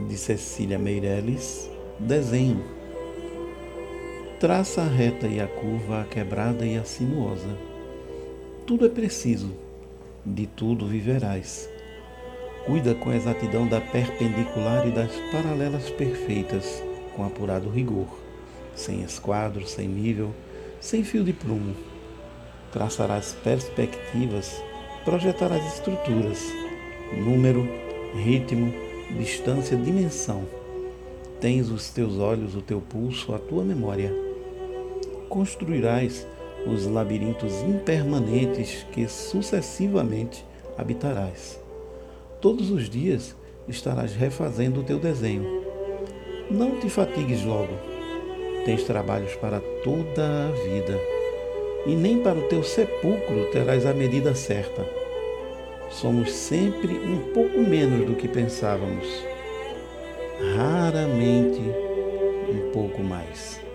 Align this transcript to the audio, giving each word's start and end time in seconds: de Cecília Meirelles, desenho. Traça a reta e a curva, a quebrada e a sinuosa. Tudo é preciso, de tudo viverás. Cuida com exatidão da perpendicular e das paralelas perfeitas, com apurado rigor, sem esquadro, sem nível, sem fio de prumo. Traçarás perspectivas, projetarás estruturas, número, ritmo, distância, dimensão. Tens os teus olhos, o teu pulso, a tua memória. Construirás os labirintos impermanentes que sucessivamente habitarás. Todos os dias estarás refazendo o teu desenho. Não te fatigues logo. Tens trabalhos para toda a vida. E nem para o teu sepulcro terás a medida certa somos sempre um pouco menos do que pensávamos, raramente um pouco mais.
de 0.00 0.16
Cecília 0.16 0.78
Meirelles, 0.78 1.70
desenho. 1.98 2.62
Traça 4.38 4.82
a 4.82 4.86
reta 4.86 5.26
e 5.26 5.40
a 5.40 5.46
curva, 5.46 6.02
a 6.02 6.04
quebrada 6.04 6.66
e 6.66 6.76
a 6.76 6.84
sinuosa. 6.84 7.56
Tudo 8.66 8.84
é 8.84 8.88
preciso, 8.88 9.54
de 10.24 10.46
tudo 10.46 10.86
viverás. 10.86 11.68
Cuida 12.66 12.94
com 12.94 13.12
exatidão 13.12 13.66
da 13.66 13.80
perpendicular 13.80 14.86
e 14.86 14.90
das 14.90 15.12
paralelas 15.32 15.88
perfeitas, 15.90 16.82
com 17.14 17.24
apurado 17.24 17.70
rigor, 17.70 18.08
sem 18.74 19.02
esquadro, 19.02 19.66
sem 19.66 19.88
nível, 19.88 20.34
sem 20.80 21.02
fio 21.02 21.24
de 21.24 21.32
prumo. 21.32 21.74
Traçarás 22.72 23.34
perspectivas, 23.42 24.60
projetarás 25.04 25.64
estruturas, 25.74 26.42
número, 27.16 27.66
ritmo, 28.14 28.85
distância, 29.10 29.76
dimensão. 29.76 30.44
Tens 31.40 31.70
os 31.70 31.90
teus 31.90 32.18
olhos, 32.18 32.54
o 32.54 32.62
teu 32.62 32.80
pulso, 32.80 33.34
a 33.34 33.38
tua 33.38 33.62
memória. 33.62 34.12
Construirás 35.28 36.26
os 36.66 36.86
labirintos 36.86 37.52
impermanentes 37.62 38.84
que 38.92 39.06
sucessivamente 39.06 40.44
habitarás. 40.76 41.60
Todos 42.40 42.70
os 42.70 42.88
dias 42.88 43.36
estarás 43.68 44.14
refazendo 44.14 44.80
o 44.80 44.84
teu 44.84 44.98
desenho. 44.98 45.62
Não 46.50 46.78
te 46.80 46.88
fatigues 46.88 47.44
logo. 47.44 47.72
Tens 48.64 48.84
trabalhos 48.84 49.34
para 49.36 49.60
toda 49.84 50.48
a 50.48 50.52
vida. 50.52 50.98
E 51.86 51.94
nem 51.94 52.20
para 52.20 52.38
o 52.38 52.48
teu 52.48 52.64
sepulcro 52.64 53.50
terás 53.52 53.86
a 53.86 53.92
medida 53.92 54.34
certa 54.34 55.05
somos 56.00 56.30
sempre 56.30 56.92
um 56.92 57.32
pouco 57.32 57.58
menos 57.58 58.06
do 58.06 58.14
que 58.14 58.28
pensávamos, 58.28 59.06
raramente 60.54 61.60
um 62.50 62.70
pouco 62.70 63.02
mais. 63.02 63.65